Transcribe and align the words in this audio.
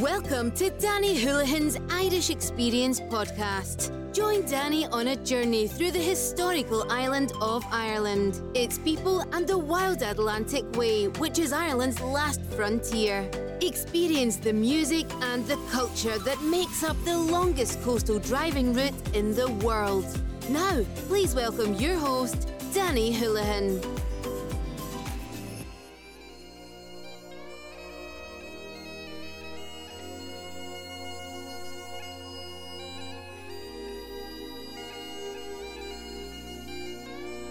Welcome 0.00 0.50
to 0.56 0.68
Danny 0.68 1.18
Houlihan's 1.18 1.78
Irish 1.88 2.28
Experience 2.28 3.00
podcast. 3.00 3.90
Join 4.12 4.44
Danny 4.44 4.84
on 4.84 5.08
a 5.08 5.16
journey 5.16 5.66
through 5.66 5.92
the 5.92 5.98
historical 5.98 6.84
island 6.92 7.32
of 7.40 7.64
Ireland, 7.70 8.42
its 8.54 8.76
people, 8.76 9.22
and 9.32 9.48
the 9.48 9.56
wild 9.56 10.02
Atlantic 10.02 10.70
Way, 10.76 11.08
which 11.08 11.38
is 11.38 11.50
Ireland's 11.50 11.98
last 12.02 12.42
frontier. 12.42 13.26
Experience 13.62 14.36
the 14.36 14.52
music 14.52 15.06
and 15.22 15.46
the 15.46 15.56
culture 15.70 16.18
that 16.18 16.42
makes 16.42 16.84
up 16.84 17.02
the 17.06 17.16
longest 17.16 17.82
coastal 17.82 18.18
driving 18.18 18.74
route 18.74 19.14
in 19.14 19.34
the 19.34 19.50
world. 19.64 20.04
Now, 20.50 20.84
please 21.08 21.34
welcome 21.34 21.72
your 21.76 21.96
host, 21.96 22.50
Danny 22.74 23.12
Houlihan. 23.12 23.95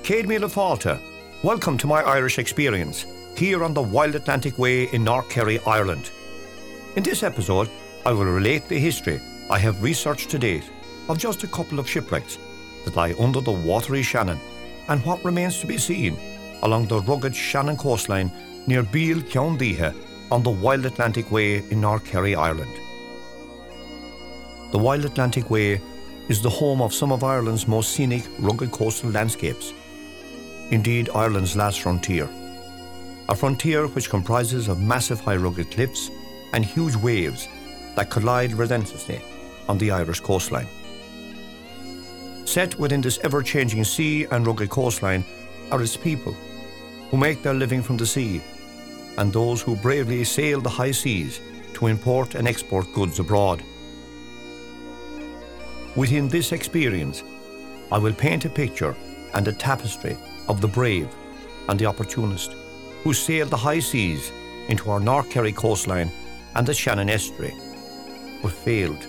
Céad 0.06 0.28
Míle 0.28 0.48
Fáilte, 0.48 1.00
welcome 1.42 1.80
to 1.80 1.88
my 1.88 2.00
Irish 2.04 2.38
experience 2.38 3.08
here 3.36 3.64
on 3.64 3.74
the 3.74 3.82
Wild 3.82 4.14
Atlantic 4.14 4.60
Way 4.60 4.84
in 4.94 5.04
North 5.04 5.28
Kerry, 5.30 5.58
Ireland. 5.66 6.12
In 6.96 7.02
this 7.02 7.24
episode, 7.24 7.72
I 8.06 8.14
will 8.14 8.26
relate 8.26 8.68
the 8.68 8.78
history 8.78 9.20
I 9.50 9.58
have 9.58 9.82
researched 9.82 10.30
to 10.30 10.38
date 10.38 10.70
of 11.10 11.18
just 11.18 11.44
a 11.44 11.48
couple 11.48 11.80
of 11.80 11.90
shipwrecks 11.90 12.38
that 12.84 12.96
lie 12.96 13.16
under 13.20 13.42
the 13.42 13.52
watery 13.52 14.04
Shannon 14.04 14.38
and 14.90 15.04
what 15.04 15.26
remains 15.26 15.60
to 15.62 15.66
be 15.66 15.80
seen 15.80 16.16
along 16.62 16.86
the 16.86 17.02
rugged 17.02 17.36
Shannon 17.36 17.76
coastline 17.76 18.32
near 18.68 18.84
Beal 18.84 19.22
Ceann 19.22 19.96
on 20.30 20.44
the 20.44 20.52
Wild 20.52 20.86
Atlantic 20.86 21.32
Way 21.32 21.68
in 21.72 21.82
North 21.82 22.06
Kerry, 22.06 22.36
Ireland. 22.36 22.76
The 24.72 24.78
Wild 24.78 25.04
Atlantic 25.04 25.50
Way 25.50 25.82
is 26.30 26.44
the 26.44 26.50
home 26.62 26.84
of 26.84 26.94
some 26.94 27.12
of 27.12 27.24
Ireland's 27.24 27.68
most 27.68 27.94
scenic 27.94 28.24
rugged 28.38 28.72
coastal 28.72 29.10
landscapes 29.10 29.74
indeed 30.72 31.10
Ireland's 31.14 31.56
last 31.56 31.82
frontier. 31.82 32.30
A 33.30 33.36
frontier 33.36 33.88
which 33.88 34.10
comprises 34.10 34.68
of 34.68 34.80
massive 34.80 35.20
high 35.20 35.36
rugged 35.36 35.72
cliffs 35.72 36.10
and 36.54 36.66
huge 36.66 36.96
waves 36.96 37.48
that 37.96 38.10
collide 38.10 38.54
relentlessly 38.54 39.22
on 39.68 39.78
the 39.78 39.92
Irish 39.92 40.20
coastline. 40.20 40.68
Set 42.46 42.78
within 42.80 43.02
this 43.02 43.20
ever 43.24 43.42
changing 43.42 43.84
sea 43.84 44.26
and 44.32 44.46
rugged 44.46 44.70
coastline 44.70 45.26
are 45.72 45.82
its 45.82 45.98
people, 45.98 46.34
who 47.10 47.18
make 47.18 47.42
their 47.42 47.54
living 47.54 47.82
from 47.82 47.98
the 47.98 48.06
sea, 48.06 48.42
and 49.18 49.34
those 49.34 49.62
who 49.62 49.76
bravely 49.76 50.24
sail 50.24 50.62
the 50.62 50.70
high 50.70 50.92
seas 50.92 51.42
to 51.74 51.88
import 51.88 52.36
and 52.36 52.48
export 52.48 52.92
goods 52.94 53.20
abroad. 53.20 53.64
Within 55.96 56.28
this 56.28 56.52
experience, 56.52 57.24
I 57.92 57.98
will 57.98 58.14
paint 58.14 58.46
a 58.46 58.50
picture 58.50 58.96
and 59.34 59.48
a 59.48 59.54
tapestry 59.54 60.18
of 60.48 60.62
the 60.62 60.68
brave 60.68 61.10
and 61.70 61.80
the 61.80 61.86
opportunist 61.86 62.54
who 63.04 63.14
sailed 63.14 63.50
the 63.50 63.58
high 63.58 63.80
seas 63.80 64.32
into 64.68 64.90
our 64.90 65.00
North 65.00 65.30
Kerry 65.30 65.52
coastline 65.52 66.12
and 66.56 66.66
the 66.66 66.74
Shannon 66.74 67.10
estuary, 67.10 67.54
but 68.42 68.52
failed 68.52 69.08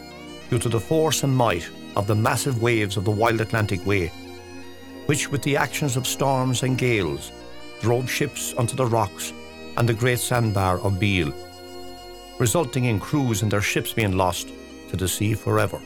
due 0.50 0.58
to 0.58 0.68
the 0.68 0.80
force 0.80 1.22
and 1.22 1.34
might 1.34 1.68
of 1.96 2.06
the 2.06 2.14
massive 2.14 2.60
waves 2.62 2.96
of 2.96 3.04
the 3.04 3.10
wild 3.10 3.40
Atlantic 3.40 3.84
Way, 3.86 4.08
which, 5.06 5.30
with 5.30 5.42
the 5.42 5.56
actions 5.56 5.96
of 5.96 6.06
storms 6.06 6.62
and 6.62 6.76
gales, 6.76 7.32
drove 7.80 8.10
ships 8.10 8.54
onto 8.54 8.76
the 8.76 8.86
rocks 8.86 9.32
and 9.76 9.88
the 9.88 9.94
great 9.94 10.18
sandbar 10.18 10.78
of 10.80 10.98
Beal, 10.98 11.32
resulting 12.38 12.84
in 12.84 13.00
crews 13.00 13.42
and 13.42 13.50
their 13.50 13.62
ships 13.62 13.92
being 13.92 14.16
lost 14.16 14.48
to 14.88 14.96
the 14.96 15.08
sea 15.08 15.34
forever. 15.34 15.80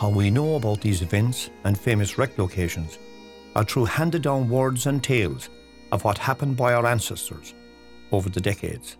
How 0.00 0.10
we 0.10 0.30
know 0.30 0.54
about 0.54 0.80
these 0.80 1.02
events 1.02 1.50
and 1.64 1.78
famous 1.78 2.18
wreck 2.18 2.38
locations 2.38 2.98
are 3.54 3.64
through 3.64 3.86
handed 3.86 4.22
down 4.22 4.48
words 4.48 4.86
and 4.86 5.02
tales 5.02 5.48
of 5.92 6.04
what 6.04 6.18
happened 6.18 6.56
by 6.56 6.72
our 6.74 6.86
ancestors 6.86 7.54
over 8.12 8.28
the 8.28 8.40
decades. 8.40 8.96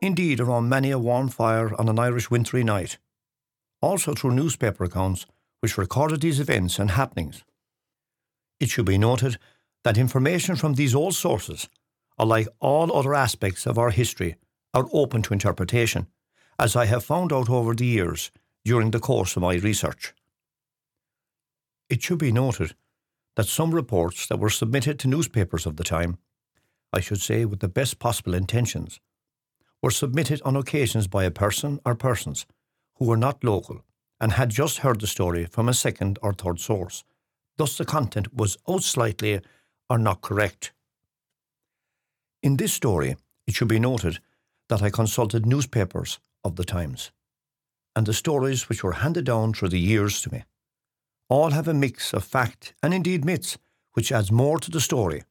Indeed, 0.00 0.40
around 0.40 0.68
many 0.68 0.90
a 0.90 0.98
warm 0.98 1.28
fire 1.28 1.78
on 1.78 1.88
an 1.88 1.98
Irish 1.98 2.30
wintry 2.30 2.64
night. 2.64 2.98
Also 3.82 4.14
through 4.14 4.32
newspaper 4.32 4.84
accounts 4.84 5.26
which 5.60 5.78
recorded 5.78 6.20
these 6.20 6.40
events 6.40 6.78
and 6.78 6.92
happenings. 6.92 7.44
It 8.58 8.70
should 8.70 8.86
be 8.86 8.98
noted 8.98 9.38
that 9.84 9.98
information 9.98 10.56
from 10.56 10.74
these 10.74 10.94
old 10.94 11.14
sources, 11.14 11.68
alike 12.18 12.48
all 12.60 12.94
other 12.94 13.14
aspects 13.14 13.66
of 13.66 13.78
our 13.78 13.90
history, 13.90 14.36
are 14.74 14.88
open 14.92 15.22
to 15.22 15.32
interpretation, 15.32 16.06
as 16.58 16.76
I 16.76 16.86
have 16.86 17.04
found 17.04 17.32
out 17.32 17.50
over 17.50 17.74
the 17.74 17.86
years 17.86 18.30
during 18.64 18.90
the 18.90 19.00
course 19.00 19.36
of 19.36 19.42
my 19.42 19.54
research. 19.54 20.14
It 21.88 22.02
should 22.02 22.18
be 22.18 22.32
noted 22.32 22.74
that 23.36 23.46
some 23.46 23.74
reports 23.74 24.26
that 24.26 24.38
were 24.38 24.50
submitted 24.50 24.98
to 24.98 25.08
newspapers 25.08 25.66
of 25.66 25.76
the 25.76 25.84
time, 25.84 26.18
I 26.92 27.00
should 27.00 27.20
say 27.20 27.44
with 27.44 27.60
the 27.60 27.68
best 27.68 27.98
possible 27.98 28.34
intentions, 28.34 29.00
were 29.82 29.90
submitted 29.90 30.42
on 30.42 30.56
occasions 30.56 31.06
by 31.06 31.24
a 31.24 31.30
person 31.30 31.80
or 31.84 31.94
persons 31.94 32.46
who 32.96 33.06
were 33.06 33.16
not 33.16 33.44
local 33.44 33.82
and 34.20 34.32
had 34.32 34.50
just 34.50 34.78
heard 34.78 35.00
the 35.00 35.06
story 35.06 35.46
from 35.46 35.68
a 35.68 35.74
second 35.74 36.18
or 36.22 36.32
third 36.32 36.60
source. 36.60 37.04
Thus, 37.56 37.78
the 37.78 37.84
content 37.84 38.34
was 38.34 38.58
out 38.68 38.82
slightly 38.82 39.40
or 39.88 39.98
not 39.98 40.20
correct. 40.20 40.72
In 42.42 42.56
this 42.56 42.72
story, 42.72 43.16
it 43.46 43.54
should 43.54 43.68
be 43.68 43.78
noted 43.78 44.18
that 44.68 44.82
I 44.82 44.90
consulted 44.90 45.46
newspapers 45.46 46.18
of 46.44 46.56
the 46.56 46.64
times 46.64 47.10
and 47.96 48.06
the 48.06 48.14
stories 48.14 48.68
which 48.68 48.84
were 48.84 48.92
handed 48.92 49.24
down 49.24 49.52
through 49.52 49.68
the 49.68 49.80
years 49.80 50.22
to 50.22 50.32
me 50.32 50.44
all 51.30 51.50
have 51.50 51.68
a 51.68 51.72
mix 51.72 52.12
of 52.12 52.24
fact 52.24 52.74
and 52.82 52.92
indeed 52.92 53.24
myths, 53.24 53.56
which 53.92 54.12
adds 54.12 54.32
more 54.32 54.58
to 54.58 54.70
the 54.70 54.80
story. 54.80 55.22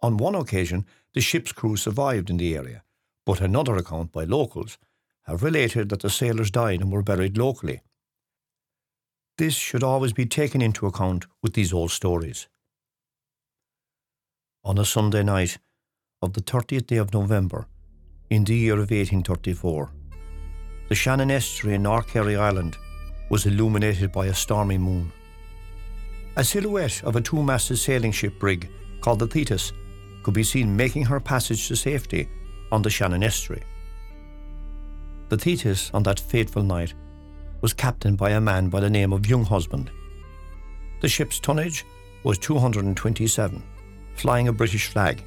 On 0.00 0.16
one 0.16 0.34
occasion, 0.34 0.86
the 1.14 1.20
ship's 1.20 1.52
crew 1.52 1.76
survived 1.76 2.30
in 2.30 2.38
the 2.38 2.56
area, 2.56 2.82
but 3.26 3.40
another 3.40 3.76
account 3.76 4.12
by 4.12 4.24
locals 4.24 4.78
have 5.24 5.42
related 5.42 5.90
that 5.90 6.00
the 6.00 6.08
sailors 6.08 6.50
died 6.50 6.80
and 6.80 6.90
were 6.90 7.02
buried 7.02 7.36
locally. 7.36 7.82
This 9.36 9.54
should 9.54 9.84
always 9.84 10.14
be 10.14 10.26
taken 10.26 10.62
into 10.62 10.86
account 10.86 11.26
with 11.42 11.52
these 11.52 11.72
old 11.72 11.90
stories. 11.90 12.48
On 14.64 14.78
a 14.78 14.84
Sunday 14.84 15.22
night 15.22 15.58
of 16.22 16.32
the 16.32 16.42
30th 16.42 16.86
day 16.86 16.96
of 16.96 17.12
November, 17.12 17.66
in 18.30 18.44
the 18.44 18.56
year 18.56 18.74
of 18.74 18.90
1834, 18.90 19.90
the 20.88 20.94
Shannon 20.94 21.30
estuary 21.30 21.76
in 21.76 21.82
North 21.82 22.08
Kerry 22.08 22.36
Ireland 22.36 22.78
was 23.30 23.46
illuminated 23.46 24.12
by 24.12 24.26
a 24.26 24.34
stormy 24.34 24.76
moon. 24.76 25.10
A 26.36 26.44
silhouette 26.44 27.02
of 27.04 27.16
a 27.16 27.20
two 27.20 27.42
masted 27.42 27.78
sailing 27.78 28.12
ship 28.12 28.38
brig 28.38 28.68
called 29.00 29.20
the 29.20 29.26
Thetis 29.26 29.72
could 30.22 30.34
be 30.34 30.42
seen 30.42 30.76
making 30.76 31.06
her 31.06 31.18
passage 31.18 31.66
to 31.68 31.76
safety 31.76 32.28
on 32.70 32.82
the 32.82 32.90
Shannon 32.90 33.22
estuary. 33.22 33.62
The 35.28 35.38
Thetis 35.38 35.90
on 35.94 36.02
that 36.02 36.20
fateful 36.20 36.62
night 36.62 36.92
was 37.60 37.72
captained 37.72 38.18
by 38.18 38.30
a 38.30 38.40
man 38.40 38.68
by 38.68 38.80
the 38.80 38.90
name 38.90 39.12
of 39.12 39.22
Younghusband. 39.22 39.88
The 41.00 41.08
ship's 41.08 41.40
tonnage 41.40 41.84
was 42.24 42.38
227, 42.38 43.62
flying 44.14 44.48
a 44.48 44.52
British 44.52 44.88
flag. 44.88 45.24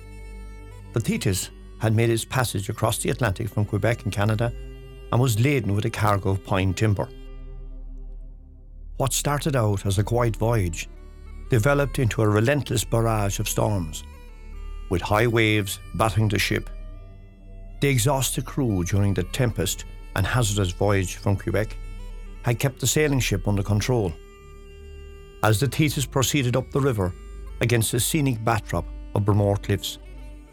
The 0.93 0.99
Thetis 0.99 1.49
had 1.79 1.95
made 1.95 2.09
its 2.09 2.25
passage 2.25 2.69
across 2.69 2.99
the 2.99 3.09
Atlantic 3.09 3.49
from 3.49 3.65
Quebec 3.65 4.05
in 4.05 4.11
Canada 4.11 4.53
and 5.11 5.21
was 5.21 5.39
laden 5.39 5.73
with 5.73 5.85
a 5.85 5.89
cargo 5.89 6.29
of 6.29 6.43
pine 6.45 6.73
timber. 6.73 7.07
What 8.97 9.11
started 9.11 9.55
out 9.55 9.87
as 9.87 9.97
a 9.97 10.03
quiet 10.03 10.35
voyage 10.35 10.87
developed 11.49 11.97
into 11.97 12.21
a 12.21 12.29
relentless 12.29 12.83
barrage 12.83 13.39
of 13.39 13.49
storms, 13.49 14.03
with 14.89 15.01
high 15.01 15.25
waves 15.25 15.79
battering 15.95 16.27
the 16.27 16.37
ship. 16.37 16.69
The 17.81 17.89
exhausted 17.89 18.45
crew 18.45 18.83
during 18.83 19.15
the 19.15 19.23
tempest 19.23 19.85
and 20.15 20.27
hazardous 20.27 20.71
voyage 20.73 21.15
from 21.15 21.37
Quebec 21.37 21.75
had 22.43 22.59
kept 22.59 22.79
the 22.79 22.87
sailing 22.87 23.19
ship 23.19 23.47
under 23.47 23.63
control. 23.63 24.13
As 25.41 25.59
the 25.59 25.67
Thetis 25.67 26.05
proceeded 26.05 26.55
up 26.55 26.69
the 26.71 26.79
river 26.79 27.13
against 27.61 27.91
the 27.91 27.99
scenic 27.99 28.43
backdrop 28.43 28.85
of 29.15 29.23
Bromore 29.25 29.61
Cliffs, 29.61 29.97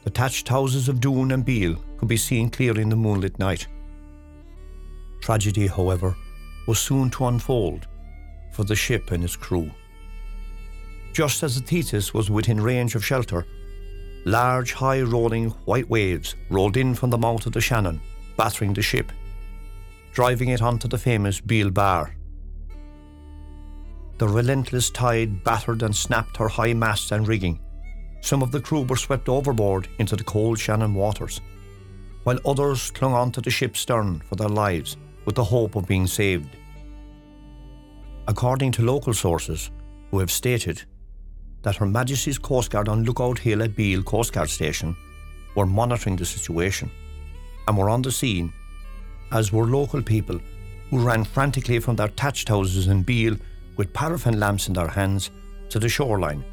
the 0.02 0.10
thatched 0.10 0.48
houses 0.48 0.88
of 0.88 1.00
Doon 1.00 1.32
and 1.32 1.44
Beale 1.44 1.76
could 1.98 2.08
be 2.08 2.16
seen 2.16 2.48
clearly 2.48 2.80
in 2.80 2.88
the 2.88 2.96
moonlit 2.96 3.38
night. 3.38 3.66
Tragedy, 5.20 5.66
however, 5.66 6.16
was 6.66 6.78
soon 6.78 7.10
to 7.10 7.26
unfold 7.26 7.86
for 8.60 8.64
the 8.64 8.76
ship 8.76 9.10
and 9.10 9.24
its 9.24 9.36
crew. 9.36 9.70
Just 11.14 11.42
as 11.42 11.54
the 11.54 11.62
Thetis 11.62 12.12
was 12.12 12.28
within 12.28 12.60
range 12.60 12.94
of 12.94 13.02
shelter, 13.02 13.46
large, 14.26 14.74
high 14.74 15.00
rolling 15.00 15.48
white 15.64 15.88
waves 15.88 16.34
rolled 16.50 16.76
in 16.76 16.94
from 16.94 17.08
the 17.08 17.16
mouth 17.16 17.46
of 17.46 17.52
the 17.54 17.60
Shannon, 17.62 18.02
battering 18.36 18.74
the 18.74 18.82
ship, 18.82 19.12
driving 20.12 20.50
it 20.50 20.60
onto 20.60 20.88
the 20.88 20.98
famous 20.98 21.40
Beal 21.40 21.70
Bar. 21.70 22.14
The 24.18 24.28
relentless 24.28 24.90
tide 24.90 25.42
battered 25.42 25.82
and 25.82 25.96
snapped 25.96 26.36
her 26.36 26.48
high 26.48 26.74
masts 26.74 27.12
and 27.12 27.26
rigging. 27.26 27.60
Some 28.20 28.42
of 28.42 28.52
the 28.52 28.60
crew 28.60 28.82
were 28.82 28.96
swept 28.96 29.30
overboard 29.30 29.88
into 29.98 30.16
the 30.16 30.24
cold 30.24 30.58
Shannon 30.58 30.92
waters. 30.92 31.40
while 32.24 32.38
others 32.44 32.90
clung 32.90 33.14
onto 33.14 33.40
the 33.40 33.50
ship's 33.50 33.80
stern 33.80 34.20
for 34.28 34.36
their 34.36 34.50
lives 34.50 34.98
with 35.24 35.34
the 35.34 35.44
hope 35.44 35.76
of 35.76 35.86
being 35.86 36.06
saved. 36.06 36.54
According 38.30 38.70
to 38.72 38.82
local 38.82 39.12
sources, 39.12 39.72
who 40.10 40.20
have 40.20 40.30
stated 40.30 40.84
that 41.62 41.74
Her 41.74 41.86
Majesty's 41.86 42.38
Coast 42.38 42.70
Guard 42.70 42.88
on 42.88 43.02
Lookout 43.02 43.40
Hill 43.40 43.60
at 43.60 43.74
Beale 43.74 44.04
Coast 44.04 44.32
Guard 44.32 44.48
Station 44.48 44.96
were 45.56 45.66
monitoring 45.66 46.14
the 46.14 46.24
situation 46.24 46.92
and 47.66 47.76
were 47.76 47.90
on 47.90 48.02
the 48.02 48.12
scene, 48.12 48.52
as 49.32 49.52
were 49.52 49.66
local 49.66 50.00
people 50.00 50.38
who 50.90 51.04
ran 51.04 51.24
frantically 51.24 51.80
from 51.80 51.96
their 51.96 52.06
thatched 52.06 52.48
houses 52.48 52.86
in 52.86 53.02
Beale 53.02 53.36
with 53.76 53.92
paraffin 53.92 54.38
lamps 54.38 54.68
in 54.68 54.74
their 54.74 54.86
hands 54.86 55.32
to 55.70 55.80
the 55.80 55.88
shoreline 55.88 56.44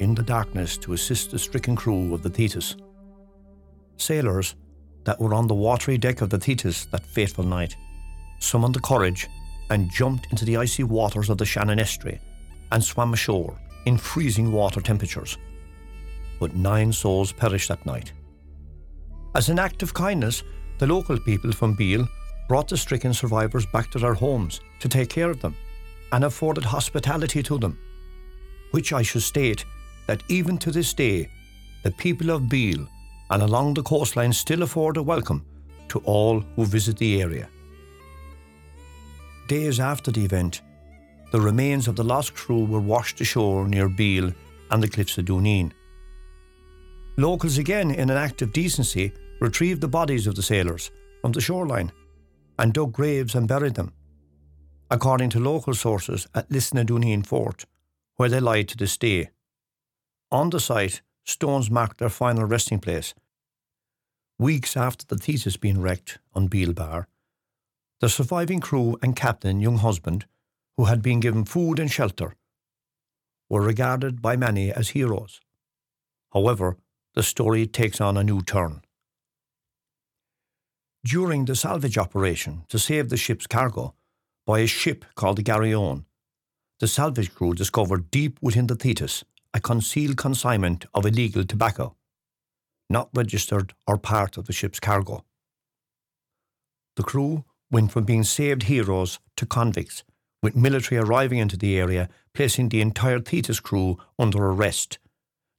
in 0.00 0.14
the 0.14 0.22
darkness 0.22 0.76
to 0.76 0.92
assist 0.92 1.30
the 1.30 1.38
stricken 1.38 1.74
crew 1.74 2.12
of 2.12 2.22
the 2.22 2.28
Thetis. 2.28 2.76
Sailors 3.96 4.56
that 5.04 5.18
were 5.18 5.32
on 5.32 5.46
the 5.46 5.54
watery 5.54 5.96
deck 5.96 6.20
of 6.20 6.28
the 6.28 6.38
Thetis 6.38 6.84
that 6.90 7.06
fateful 7.06 7.44
night 7.44 7.74
summoned 8.40 8.74
the 8.74 8.80
courage 8.80 9.26
and 9.70 9.90
jumped 9.90 10.26
into 10.30 10.44
the 10.44 10.56
icy 10.56 10.82
waters 10.82 11.30
of 11.30 11.38
the 11.38 11.44
Shannon 11.44 11.78
Estuary 11.78 12.20
and 12.72 12.82
swam 12.82 13.12
ashore 13.12 13.58
in 13.86 13.96
freezing 13.96 14.52
water 14.52 14.80
temperatures. 14.80 15.38
But 16.40 16.54
nine 16.54 16.92
souls 16.92 17.32
perished 17.32 17.68
that 17.68 17.84
night. 17.86 18.12
As 19.34 19.48
an 19.48 19.58
act 19.58 19.82
of 19.82 19.94
kindness, 19.94 20.42
the 20.78 20.86
local 20.86 21.18
people 21.18 21.52
from 21.52 21.74
Beal 21.74 22.06
brought 22.48 22.68
the 22.68 22.76
stricken 22.76 23.14
survivors 23.14 23.66
back 23.66 23.90
to 23.90 23.98
their 23.98 24.14
homes 24.14 24.60
to 24.80 24.88
take 24.88 25.08
care 25.08 25.30
of 25.30 25.40
them 25.40 25.56
and 26.12 26.24
afforded 26.24 26.64
hospitality 26.64 27.42
to 27.42 27.58
them, 27.58 27.78
which 28.72 28.92
I 28.92 29.02
should 29.02 29.22
state 29.22 29.64
that 30.06 30.22
even 30.28 30.58
to 30.58 30.70
this 30.70 30.92
day, 30.92 31.28
the 31.82 31.90
people 31.92 32.30
of 32.30 32.48
Beal 32.48 32.86
and 33.30 33.42
along 33.42 33.74
the 33.74 33.82
coastline 33.82 34.32
still 34.32 34.62
afford 34.62 34.96
a 34.96 35.02
welcome 35.02 35.44
to 35.88 35.98
all 36.00 36.40
who 36.40 36.64
visit 36.64 36.96
the 36.98 37.20
area. 37.22 37.48
Days 39.46 39.78
after 39.78 40.10
the 40.10 40.24
event, 40.24 40.62
the 41.30 41.40
remains 41.40 41.86
of 41.86 41.96
the 41.96 42.04
lost 42.04 42.34
crew 42.34 42.64
were 42.64 42.80
washed 42.80 43.20
ashore 43.20 43.68
near 43.68 43.88
Beal 43.90 44.32
and 44.70 44.82
the 44.82 44.88
cliffs 44.88 45.18
of 45.18 45.26
Dooneen. 45.26 45.72
Locals, 47.18 47.58
again 47.58 47.90
in 47.90 48.08
an 48.08 48.16
act 48.16 48.40
of 48.40 48.52
decency, 48.52 49.12
retrieved 49.40 49.82
the 49.82 49.88
bodies 49.88 50.26
of 50.26 50.34
the 50.34 50.42
sailors 50.42 50.90
from 51.20 51.32
the 51.32 51.40
shoreline 51.40 51.92
and 52.58 52.72
dug 52.72 52.92
graves 52.92 53.34
and 53.34 53.46
buried 53.46 53.74
them, 53.74 53.92
according 54.90 55.28
to 55.30 55.40
local 55.40 55.74
sources 55.74 56.26
at 56.34 56.48
Lisnadooneen 56.48 57.26
Fort, 57.26 57.66
where 58.16 58.30
they 58.30 58.40
lie 58.40 58.62
to 58.62 58.76
this 58.76 58.96
day. 58.96 59.30
On 60.30 60.50
the 60.50 60.60
site, 60.60 61.02
stones 61.24 61.70
mark 61.70 61.98
their 61.98 62.08
final 62.08 62.44
resting 62.44 62.78
place. 62.78 63.14
Weeks 64.38 64.76
after 64.76 65.04
the 65.06 65.16
Thetis 65.16 65.56
being 65.56 65.80
wrecked 65.80 66.18
on 66.32 66.46
Beal 66.46 66.72
Bar, 66.72 67.08
the 68.00 68.08
surviving 68.08 68.60
crew 68.60 68.98
and 69.02 69.16
captain, 69.16 69.60
Younghusband, 69.60 70.24
who 70.76 70.84
had 70.86 71.02
been 71.02 71.20
given 71.20 71.44
food 71.44 71.78
and 71.78 71.90
shelter, 71.90 72.34
were 73.48 73.62
regarded 73.62 74.20
by 74.20 74.36
many 74.36 74.72
as 74.72 74.90
heroes. 74.90 75.40
However, 76.32 76.76
the 77.14 77.22
story 77.22 77.66
takes 77.66 78.00
on 78.00 78.16
a 78.16 78.24
new 78.24 78.42
turn. 78.42 78.82
During 81.04 81.44
the 81.44 81.54
salvage 81.54 81.98
operation 81.98 82.64
to 82.68 82.78
save 82.78 83.08
the 83.08 83.16
ship's 83.16 83.46
cargo 83.46 83.94
by 84.46 84.60
a 84.60 84.66
ship 84.66 85.04
called 85.14 85.36
the 85.36 85.42
Garryowen, 85.42 86.04
the 86.80 86.88
salvage 86.88 87.32
crew 87.34 87.54
discovered 87.54 88.10
deep 88.10 88.38
within 88.42 88.66
the 88.66 88.74
Thetis 88.74 89.24
a 89.52 89.60
concealed 89.60 90.16
consignment 90.16 90.86
of 90.92 91.06
illegal 91.06 91.44
tobacco, 91.44 91.94
not 92.90 93.08
registered 93.14 93.72
or 93.86 93.96
part 93.96 94.36
of 94.36 94.46
the 94.46 94.52
ship's 94.52 94.80
cargo. 94.80 95.24
The 96.96 97.04
crew 97.04 97.44
went 97.74 97.90
from 97.90 98.04
being 98.04 98.22
saved 98.22 98.62
heroes 98.62 99.18
to 99.36 99.44
convicts, 99.44 100.04
with 100.40 100.54
military 100.54 101.00
arriving 101.00 101.38
into 101.38 101.56
the 101.56 101.76
area, 101.76 102.08
placing 102.32 102.68
the 102.68 102.80
entire 102.80 103.18
Thetis 103.18 103.58
crew 103.58 103.98
under 104.16 104.38
arrest, 104.38 105.00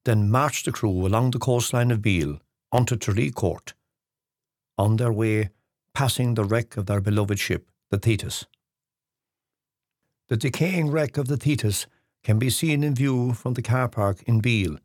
then 0.06 0.32
marched 0.32 0.64
the 0.64 0.72
crew 0.72 1.06
along 1.06 1.32
the 1.32 1.40
coastline 1.40 1.92
of 1.92 2.02
Beale 2.02 2.40
onto 2.72 2.96
Tralee 2.96 3.32
Court, 3.32 3.74
on 4.78 4.96
their 4.96 5.12
way 5.12 5.50
passing 5.94 6.36
the 6.36 6.46
wreck 6.46 6.78
of 6.78 6.86
their 6.86 7.02
beloved 7.02 7.38
ship, 7.38 7.70
the 7.92 7.98
Thetis. 7.98 8.46
The 10.30 10.38
decaying 10.38 10.92
wreck 10.92 11.18
of 11.18 11.28
the 11.28 11.38
Thetis 11.38 11.86
can 12.24 12.40
be 12.40 12.50
seen 12.50 12.82
in 12.82 12.96
view 12.96 13.34
from 13.34 13.56
the 13.56 13.62
car 13.62 13.90
park 13.90 14.24
in 14.24 14.40
Beale, 14.40 14.78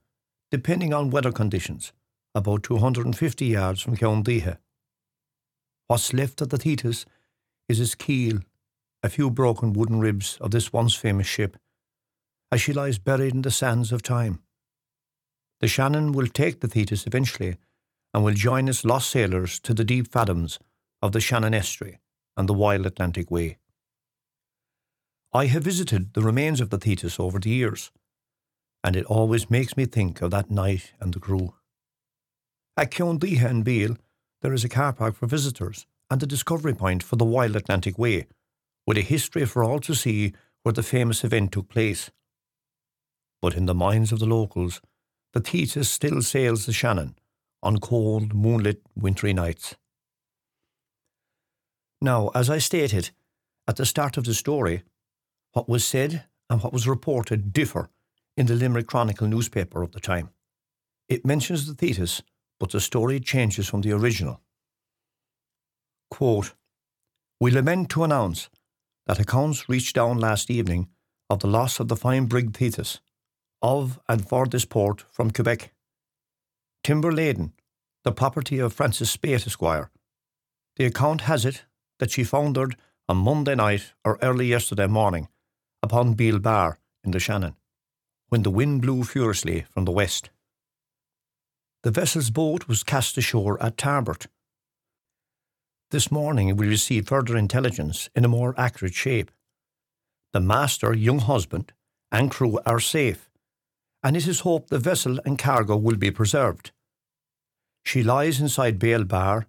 depending 0.51 0.93
on 0.93 1.11
weather 1.11 1.31
conditions, 1.31 1.93
about 2.35 2.65
250 2.65 3.47
yards 3.47 3.81
from 3.81 3.97
Coundiha. 3.97 4.59
What's 5.87 6.13
left 6.13 6.41
of 6.41 6.49
the 6.49 6.59
Thetis 6.59 7.07
is 7.71 7.79
its 7.79 7.95
keel, 7.95 8.41
a 9.03 9.09
few 9.09 9.31
broken 9.31 9.73
wooden 9.73 10.01
ribs 10.01 10.37
of 10.41 10.51
this 10.51 10.73
once 10.73 10.95
famous 10.95 11.29
ship, 11.29 11.57
as 12.51 12.61
she 12.61 12.73
lies 12.73 12.99
buried 12.99 13.33
in 13.33 13.43
the 13.43 13.51
sands 13.51 13.93
of 13.93 14.03
time. 14.03 14.41
The 15.61 15.69
Shannon 15.69 16.11
will 16.11 16.27
take 16.27 16.61
the 16.61 16.69
Thetis 16.69 17.07
eventually 17.07 17.57
and 18.13 18.25
will 18.25 18.35
join 18.35 18.67
its 18.67 18.85
lost 18.85 19.09
sailors 19.09 19.61
to 19.61 19.73
the 19.73 19.85
deep 19.85 20.09
fathoms 20.09 20.59
of 21.01 21.13
the 21.13 21.21
Shannon 21.21 21.55
Estuary 21.55 22.01
and 22.37 22.49
the 22.49 22.55
wild 22.55 22.87
Atlantic 22.87 23.31
Way. 23.31 23.59
I 25.33 25.47
have 25.47 25.63
visited 25.63 26.15
the 26.15 26.23
remains 26.23 26.61
of 26.61 26.71
the 26.71 26.79
Thetis 26.79 27.21
over 27.21 27.39
the 27.39 27.51
years, 27.51 27.93
and 28.83 28.97
it 28.97 29.07
always 29.07 29.49
makes 29.49 29.77
me 29.77 29.85
think 29.85 30.23
of 30.23 30.33
that 30.33 30.51
night 30.51 30.93
and 30.99 31.15
the 31.15 31.21
crew. 31.21 31.55
At 32.77 32.91
Coundiha 32.91 33.49
and 33.49 33.65
Beal, 33.65 33.97
there 34.43 34.53
is 34.53 34.65
a 34.65 34.69
car 34.69 34.93
park 34.93 35.15
for 35.15 35.27
visitors 35.27 35.87
and 36.11 36.23
a 36.23 36.27
discovery 36.27 36.75
point 36.75 37.03
for 37.03 37.17
the 37.17 37.25
Wild 37.25 37.57
Atlantic 37.57 37.99
Way, 37.99 38.27
with 38.87 38.99
a 38.99 39.03
history 39.03 39.45
for 39.47 39.63
all 39.63 39.79
to 39.81 39.95
see 39.95 40.33
where 40.63 40.73
the 40.73 40.83
famous 40.83 41.25
event 41.25 41.53
took 41.53 41.69
place. 41.69 42.11
But 43.41 43.55
in 43.55 43.67
the 43.67 43.75
minds 43.75 44.13
of 44.13 44.19
the 44.19 44.27
locals, 44.27 44.81
the 45.33 45.41
Thetis 45.41 45.89
still 45.89 46.23
sails 46.23 46.67
the 46.67 46.73
Shannon 46.73 47.15
on 47.63 47.79
cold, 47.79 48.35
moonlit, 48.35 48.83
wintry 48.97 49.33
nights. 49.33 49.77
Now, 52.01 52.31
as 52.35 52.51
I 52.51 52.59
stated 52.59 53.11
at 53.69 53.77
the 53.77 53.87
start 53.87 54.17
of 54.17 54.25
the 54.25 54.35
story, 54.35 54.83
what 55.53 55.69
was 55.69 55.87
said 55.87 56.25
and 56.49 56.63
what 56.63 56.73
was 56.73 56.89
reported 56.89 57.53
differ 57.53 57.91
in 58.37 58.47
the 58.47 58.55
Limerick 58.55 58.87
Chronicle 58.87 59.29
newspaper 59.29 59.83
of 59.83 59.93
the 59.93 60.01
time. 60.01 60.31
It 61.09 61.27
mentions 61.27 61.67
the 61.67 61.75
Thetis, 61.75 62.23
but 62.59 62.71
the 62.71 62.81
story 62.81 63.21
changes 63.21 63.69
from 63.69 63.83
the 63.83 63.93
original. 63.93 64.41
Quote, 66.11 66.55
we 67.41 67.51
lament 67.51 67.89
to 67.91 68.05
announce 68.05 68.51
that 69.07 69.19
accounts 69.19 69.69
reached 69.69 69.95
down 69.95 70.19
last 70.19 70.51
evening 70.51 70.89
of 71.31 71.41
the 71.41 71.47
loss 71.47 71.81
of 71.81 71.89
the 71.89 71.97
fine 71.97 72.27
brig 72.27 72.55
Thetis, 72.55 73.01
of 73.63 73.99
and 74.09 74.29
for 74.29 74.47
this 74.47 74.65
port 74.65 75.05
from 75.11 75.31
Quebec. 75.31 75.73
Timber 76.83 77.13
laden, 77.13 77.53
the 78.05 78.13
property 78.13 78.59
of 78.59 78.73
Francis 78.73 79.11
Spaight 79.17 79.47
Esquire. 79.47 79.91
The 80.77 80.87
account 80.87 81.23
has 81.23 81.45
it 81.45 81.65
that 81.99 82.11
she 82.11 82.25
foundered 82.25 82.77
on 83.09 83.19
Monday 83.19 83.55
night 83.55 83.93
or 84.05 84.19
early 84.23 84.47
yesterday 84.47 84.87
morning 84.87 85.29
upon 85.83 86.15
Beal 86.15 86.39
Bar 86.39 86.79
in 87.05 87.11
the 87.11 87.21
Shannon, 87.21 87.57
when 88.29 88.43
the 88.43 88.51
wind 88.51 88.83
blew 88.83 89.05
furiously 89.05 89.67
from 89.71 89.85
the 89.85 89.93
west. 89.93 90.31
The 91.83 91.91
vessel's 91.91 92.31
boat 92.31 92.69
was 92.69 92.83
cast 92.83 93.17
ashore 93.17 93.63
at 93.63 93.77
Tarbert. 93.77 94.27
This 95.91 96.13
morning 96.13 96.57
we 96.57 96.69
received 96.69 97.09
further 97.09 97.37
intelligence 97.37 98.09
in 98.15 98.25
a 98.25 98.29
more 98.29 98.55
accurate 98.57 98.95
shape. 98.95 99.33
The 100.33 100.39
master, 100.39 100.93
Younghusband, 100.93 101.71
and 102.13 102.31
crew 102.31 102.61
are 102.65 102.79
safe, 102.79 103.29
and 104.01 104.17
it 104.17 104.29
is 104.29 104.41
hoped 104.41 104.71
the 104.71 104.79
vessel 104.79 105.19
and 105.25 105.37
cargo 105.37 105.77
will 105.77 105.97
be 105.97 106.13
preserved. 106.13 106.71
She 107.85 108.05
lies 108.05 108.41
inside 108.41 108.79
Beal 108.79 109.03
Bar, 109.03 109.49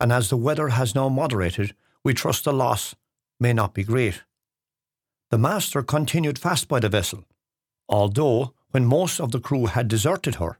and 0.00 0.12
as 0.12 0.28
the 0.28 0.36
weather 0.36 0.70
has 0.70 0.96
now 0.96 1.08
moderated, 1.08 1.76
we 2.02 2.14
trust 2.14 2.46
the 2.46 2.52
loss 2.52 2.96
may 3.38 3.52
not 3.52 3.72
be 3.72 3.84
great. 3.84 4.24
The 5.30 5.38
master 5.38 5.84
continued 5.84 6.36
fast 6.36 6.66
by 6.66 6.80
the 6.80 6.88
vessel, 6.88 7.24
although 7.88 8.54
when 8.72 8.86
most 8.86 9.20
of 9.20 9.30
the 9.30 9.40
crew 9.40 9.66
had 9.66 9.86
deserted 9.86 10.36
her. 10.36 10.58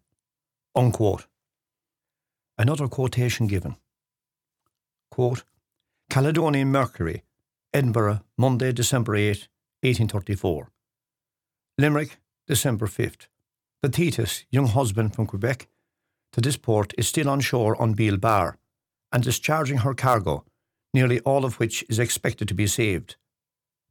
Unquote. 0.77 1.27
Another 2.57 2.87
quotation 2.87 3.49
given. 3.49 3.75
Quote, 5.11 5.45
Caledonian 6.09 6.69
Mercury, 6.71 7.25
Edinburgh, 7.73 8.21
Monday, 8.37 8.73
December 8.73 9.17
8, 9.17 9.49
1834. 9.83 10.71
Limerick, 11.79 12.19
December 12.47 12.87
5th. 12.87 13.27
The 13.83 13.89
Thetis, 13.89 14.45
Younghusband 14.53 15.15
from 15.15 15.27
Quebec, 15.27 15.69
to 16.33 16.41
this 16.41 16.57
port 16.57 16.93
is 16.99 17.09
still 17.09 17.29
on 17.29 17.41
shore 17.41 17.81
on 17.81 17.95
Beal 17.95 18.17
Bar 18.17 18.59
and 19.13 19.23
discharging 19.23 19.79
her 19.79 19.95
cargo, 19.95 20.45
nearly 20.95 21.21
all 21.21 21.45
of 21.45 21.59
which 21.59 21.85
is 21.89 21.99
expected 21.99 22.47
to 22.49 22.55
be 22.55 22.67
saved. 22.67 23.17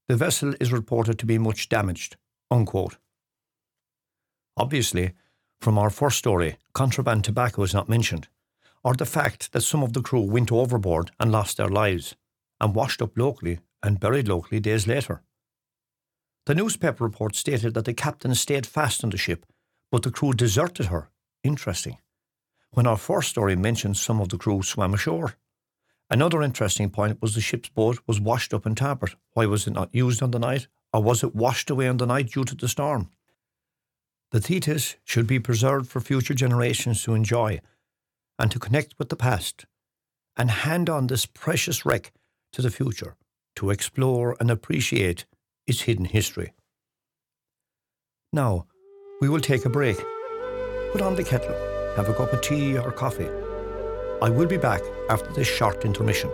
The 0.07 0.15
vessel 0.15 0.53
is 0.59 0.71
reported 0.71 1.19
to 1.19 1.25
be 1.25 1.37
much 1.37 1.69
damaged. 1.69 2.17
Unquote. 2.49 2.97
Obviously, 4.57 5.13
from 5.59 5.77
our 5.77 5.89
first 5.89 6.17
story, 6.17 6.57
contraband 6.73 7.23
tobacco 7.23 7.63
is 7.63 7.73
not 7.73 7.89
mentioned. 7.89 8.27
Or 8.83 8.93
the 8.93 9.05
fact 9.05 9.51
that 9.51 9.61
some 9.61 9.83
of 9.83 9.93
the 9.93 10.01
crew 10.01 10.21
went 10.21 10.51
overboard 10.51 11.11
and 11.19 11.31
lost 11.31 11.57
their 11.57 11.69
lives, 11.69 12.15
and 12.61 12.75
washed 12.75 13.01
up 13.01 13.17
locally 13.17 13.59
and 13.83 13.99
buried 13.99 14.27
locally 14.27 14.59
days 14.59 14.87
later. 14.87 15.21
The 16.45 16.55
newspaper 16.55 17.03
report 17.03 17.35
stated 17.35 17.73
that 17.73 17.85
the 17.85 17.93
captain 17.93 18.33
stayed 18.35 18.65
fast 18.65 19.03
on 19.03 19.09
the 19.11 19.17
ship, 19.17 19.45
but 19.91 20.03
the 20.03 20.11
crew 20.11 20.33
deserted 20.33 20.87
her. 20.87 21.09
Interesting. 21.43 21.97
When 22.71 22.87
our 22.87 22.97
first 22.97 23.29
story 23.29 23.55
mentioned 23.55 23.97
some 23.97 24.19
of 24.19 24.29
the 24.29 24.37
crew 24.37 24.61
swam 24.63 24.93
ashore. 24.93 25.35
Another 26.09 26.41
interesting 26.41 26.89
point 26.89 27.21
was 27.21 27.35
the 27.35 27.41
ship's 27.41 27.69
boat 27.69 27.99
was 28.07 28.19
washed 28.19 28.53
up 28.53 28.65
in 28.65 28.75
Tarbert. 28.75 29.15
Why 29.33 29.45
was 29.45 29.67
it 29.67 29.73
not 29.73 29.93
used 29.93 30.23
on 30.23 30.31
the 30.31 30.39
night? 30.39 30.67
Or 30.91 31.03
was 31.03 31.23
it 31.23 31.35
washed 31.35 31.69
away 31.69 31.87
on 31.87 31.97
the 31.97 32.07
night 32.07 32.31
due 32.31 32.45
to 32.45 32.55
the 32.55 32.67
storm? 32.67 33.11
The 34.31 34.39
Thetis 34.39 34.95
should 35.03 35.27
be 35.27 35.39
preserved 35.39 35.87
for 35.87 36.01
future 36.01 36.33
generations 36.33 37.03
to 37.03 37.13
enjoy 37.13 37.61
and 38.39 38.49
to 38.51 38.59
connect 38.59 38.95
with 38.97 39.09
the 39.09 39.15
past 39.15 39.65
and 40.37 40.49
hand 40.49 40.89
on 40.89 41.07
this 41.07 41.25
precious 41.25 41.85
wreck 41.85 42.11
to 42.53 42.61
the 42.61 42.71
future 42.71 43.15
to 43.57 43.69
explore 43.69 44.37
and 44.39 44.49
appreciate 44.49 45.25
its 45.67 45.81
hidden 45.81 46.05
history. 46.05 46.53
Now, 48.31 48.65
we 49.21 49.27
will 49.27 49.41
take 49.41 49.65
a 49.65 49.69
break. 49.69 49.97
Put 50.93 51.01
on 51.01 51.15
the 51.15 51.23
kettle, 51.23 51.55
have 51.97 52.07
a 52.07 52.13
cup 52.13 52.31
of 52.31 52.41
tea 52.41 52.77
or 52.77 52.91
coffee. 52.91 53.29
I 54.21 54.29
will 54.29 54.47
be 54.47 54.57
back 54.57 54.81
after 55.09 55.31
this 55.33 55.47
short 55.47 55.83
intermission. 55.83 56.29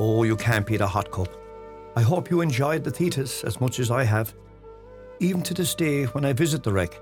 Oh, 0.00 0.22
you 0.22 0.36
can't 0.36 0.64
beat 0.64 0.80
a 0.80 0.86
hot 0.86 1.10
cup. 1.10 1.28
I 1.96 2.02
hope 2.02 2.30
you 2.30 2.40
enjoyed 2.40 2.84
the 2.84 2.90
Thetis 2.90 3.42
as 3.42 3.60
much 3.60 3.80
as 3.80 3.90
I 3.90 4.04
have. 4.04 4.32
Even 5.18 5.42
to 5.42 5.54
this 5.54 5.74
day, 5.74 6.04
when 6.04 6.24
I 6.24 6.32
visit 6.32 6.62
the 6.62 6.72
wreck, 6.72 7.00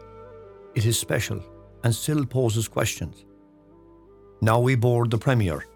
it 0.75 0.87
is 0.87 0.99
special 0.99 1.45
and 1.85 1.95
still 1.95 2.25
poses 2.25 2.69
questions. 2.69 3.27
Now 4.41 4.61
we 4.61 4.77
board 4.77 5.11
the 5.11 5.19
Premier, 5.19 5.67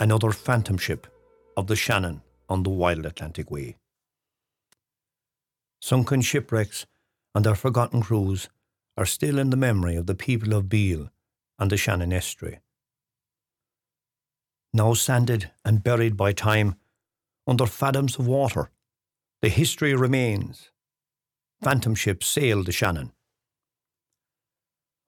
another 0.00 0.32
phantom 0.32 0.76
ship 0.76 1.06
of 1.56 1.68
the 1.68 1.76
Shannon 1.76 2.22
on 2.48 2.64
the 2.64 2.70
wild 2.70 3.06
Atlantic 3.06 3.50
Way. 3.52 3.76
Sunken 5.80 6.20
shipwrecks 6.20 6.84
and 7.32 7.44
their 7.44 7.54
forgotten 7.54 8.02
crews 8.02 8.48
are 8.96 9.06
still 9.06 9.38
in 9.38 9.50
the 9.50 9.56
memory 9.56 9.94
of 9.94 10.06
the 10.06 10.16
people 10.16 10.52
of 10.54 10.68
Beale 10.68 11.10
and 11.60 11.70
the 11.70 11.76
Shannon 11.76 12.12
Estuary 12.12 12.58
now 14.72 14.94
sanded 14.94 15.50
and 15.64 15.82
buried 15.82 16.16
by 16.16 16.32
time 16.32 16.76
under 17.46 17.66
fathoms 17.66 18.18
of 18.18 18.26
water. 18.26 18.70
The 19.42 19.48
history 19.48 19.94
remains. 19.94 20.70
Phantom 21.62 21.94
ships 21.94 22.26
sailed 22.26 22.66
the 22.66 22.72
Shannon. 22.72 23.12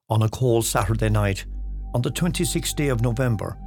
On 0.09 0.21
a 0.21 0.29
cold 0.29 0.65
Saturday 0.65 1.09
night, 1.09 1.45
on 1.93 2.01
the 2.01 2.11
26th 2.11 2.75
day 2.75 2.89
of 2.89 3.01
November, 3.01 3.57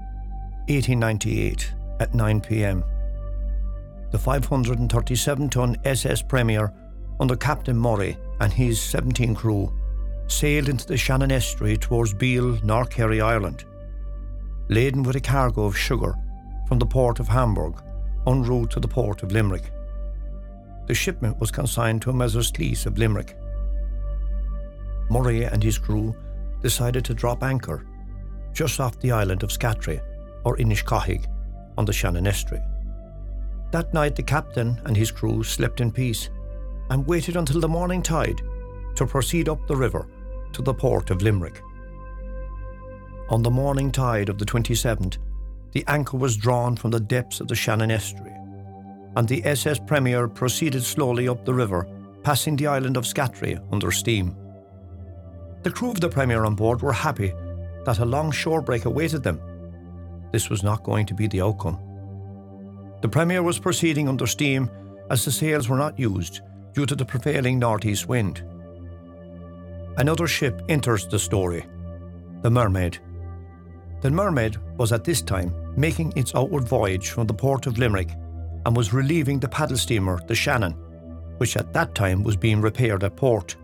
1898, 0.68 1.72
at 2.00 2.14
9 2.14 2.40
pm, 2.40 2.84
the 4.10 4.18
537 4.18 5.48
ton 5.48 5.76
SS 5.84 6.22
Premier 6.22 6.72
under 7.18 7.36
Captain 7.36 7.76
Murray 7.76 8.16
and 8.40 8.52
his 8.52 8.80
17 8.80 9.34
crew 9.34 9.72
sailed 10.28 10.68
into 10.68 10.86
the 10.86 10.96
Shannon 10.96 11.32
estuary 11.32 11.76
towards 11.76 12.12
Beal, 12.12 12.58
North 12.62 12.90
Kerry, 12.90 13.20
Ireland 13.20 13.64
laden 14.68 15.02
with 15.02 15.16
a 15.16 15.20
cargo 15.20 15.64
of 15.64 15.76
sugar 15.76 16.14
from 16.66 16.78
the 16.78 16.86
port 16.86 17.20
of 17.20 17.28
Hamburg 17.28 17.82
en 18.26 18.42
route 18.42 18.70
to 18.70 18.80
the 18.80 18.88
port 18.88 19.22
of 19.22 19.32
Limerick. 19.32 19.70
The 20.86 20.94
shipment 20.94 21.38
was 21.38 21.50
consigned 21.50 22.02
to 22.02 22.12
Messrs. 22.12 22.50
Cleese 22.50 22.86
of 22.86 22.98
Limerick. 22.98 23.36
Murray 25.10 25.44
and 25.44 25.62
his 25.62 25.78
crew 25.78 26.14
decided 26.62 27.04
to 27.04 27.14
drop 27.14 27.42
anchor 27.42 27.86
just 28.52 28.80
off 28.80 28.98
the 29.00 29.12
island 29.12 29.42
of 29.42 29.50
Scattery 29.50 30.00
or 30.44 30.56
Inishcohig 30.56 31.26
on 31.76 31.84
the 31.84 31.92
Shannon 31.92 32.26
estuary. 32.26 32.62
That 33.72 33.92
night, 33.92 34.16
the 34.16 34.22
captain 34.22 34.80
and 34.84 34.96
his 34.96 35.10
crew 35.10 35.42
slept 35.44 35.80
in 35.80 35.92
peace 35.92 36.30
and 36.90 37.06
waited 37.06 37.36
until 37.36 37.60
the 37.60 37.68
morning 37.68 38.02
tide 38.02 38.40
to 38.94 39.06
proceed 39.06 39.48
up 39.48 39.66
the 39.66 39.76
river 39.76 40.08
to 40.52 40.62
the 40.62 40.72
port 40.72 41.10
of 41.10 41.20
Limerick. 41.20 41.60
On 43.28 43.42
the 43.42 43.50
morning 43.50 43.90
tide 43.90 44.28
of 44.28 44.38
the 44.38 44.44
27th, 44.44 45.18
the 45.72 45.84
anchor 45.88 46.16
was 46.16 46.36
drawn 46.36 46.76
from 46.76 46.92
the 46.92 47.00
depths 47.00 47.40
of 47.40 47.48
the 47.48 47.56
Shannon 47.56 47.90
estuary, 47.90 48.32
and 49.16 49.26
the 49.26 49.44
SS 49.44 49.80
Premier 49.80 50.28
proceeded 50.28 50.84
slowly 50.84 51.28
up 51.28 51.44
the 51.44 51.52
river, 51.52 51.88
passing 52.22 52.54
the 52.54 52.68
island 52.68 52.96
of 52.96 53.04
Scattery 53.04 53.60
under 53.72 53.90
steam. 53.90 54.36
The 55.64 55.72
crew 55.72 55.90
of 55.90 56.00
the 56.00 56.08
Premier 56.08 56.44
on 56.44 56.54
board 56.54 56.82
were 56.82 56.92
happy 56.92 57.32
that 57.84 57.98
a 57.98 58.04
long 58.04 58.30
shore 58.30 58.62
break 58.62 58.84
awaited 58.84 59.24
them. 59.24 59.40
This 60.30 60.48
was 60.48 60.62
not 60.62 60.84
going 60.84 61.06
to 61.06 61.14
be 61.14 61.26
the 61.26 61.40
outcome. 61.40 61.80
The 63.00 63.08
Premier 63.08 63.42
was 63.42 63.58
proceeding 63.58 64.08
under 64.08 64.28
steam 64.28 64.70
as 65.10 65.24
the 65.24 65.32
sails 65.32 65.68
were 65.68 65.76
not 65.76 65.98
used 65.98 66.42
due 66.74 66.86
to 66.86 66.94
the 66.94 67.04
prevailing 67.04 67.58
northeast 67.58 68.06
wind. 68.08 68.44
Another 69.96 70.28
ship 70.28 70.62
enters 70.68 71.08
the 71.08 71.18
story 71.18 71.66
the 72.42 72.50
Mermaid. 72.50 72.98
The 74.06 74.12
Mermaid 74.12 74.58
was 74.76 74.92
at 74.92 75.02
this 75.02 75.20
time 75.20 75.52
making 75.76 76.12
its 76.14 76.32
outward 76.36 76.62
voyage 76.62 77.10
from 77.10 77.26
the 77.26 77.34
port 77.34 77.66
of 77.66 77.76
Limerick 77.76 78.10
and 78.64 78.76
was 78.76 78.92
relieving 78.92 79.40
the 79.40 79.48
paddle 79.48 79.76
steamer, 79.76 80.20
the 80.28 80.34
Shannon, 80.36 80.74
which 81.38 81.56
at 81.56 81.72
that 81.72 81.96
time 81.96 82.22
was 82.22 82.36
being 82.36 82.60
repaired 82.60 83.02
at 83.02 83.16
port. 83.16 83.56